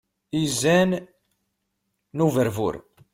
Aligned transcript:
Izan 0.43 0.91
n 2.17 2.19
uberbur. 2.25 2.75